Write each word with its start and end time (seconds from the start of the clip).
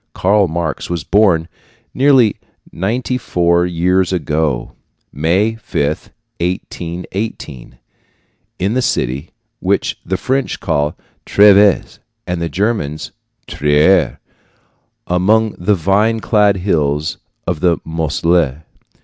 Karl 0.15 0.47
Marx 0.47 0.89
was 0.89 1.03
born 1.03 1.47
nearly 1.93 2.37
ninety 2.71 3.19
four 3.19 3.67
years 3.67 4.11
ago 4.11 4.71
May 5.13 5.53
5, 5.61 5.85
1818 6.39 7.77
in 8.57 8.73
the 8.73 8.81
city 8.81 9.29
which 9.59 9.99
the 10.03 10.17
French 10.17 10.59
call 10.59 10.97
Treves 11.23 11.99
and 12.25 12.41
the 12.41 12.49
Germans 12.49 13.11
Trier, 13.45 14.19
among 15.05 15.51
the 15.59 15.75
vine 15.75 16.19
clad 16.19 16.57
hills 16.57 17.19
of 17.45 17.59
the 17.59 17.77
Moselle. 17.85 18.63